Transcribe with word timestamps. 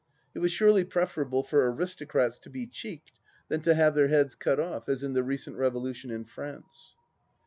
It 0.33 0.39
was 0.39 0.51
surely 0.51 0.83
preferable 0.83 1.43
for 1.43 1.71
aristocrats 1.71 2.39
to 2.39 2.49
be" 2.49 2.65
cheeked" 2.81 3.11
than 3.49 3.61
to 3.61 3.75
have 3.75 3.93
their 3.93 4.07
heads 4.07 4.33
cut 4.33 4.59
off, 4.59 4.89
as 4.89 5.03
in 5.03 5.13
the 5.13 5.21
recent 5.21 5.57
Revolution 5.57 6.09
in 6.09 6.25
France. 6.25 6.95